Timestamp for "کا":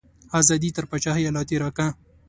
1.77-1.87